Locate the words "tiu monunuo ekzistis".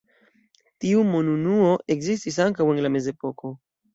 0.85-2.39